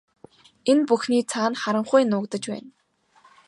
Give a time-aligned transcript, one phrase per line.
[0.71, 2.69] Энэ бүхний цаана харанхуй нуугдаж байна.